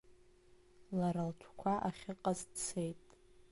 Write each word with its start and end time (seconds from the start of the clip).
Лара 0.99 1.23
лтәқәа 1.29 1.73
ахьыҟаз 1.87 2.39
дцеит. 2.51 3.01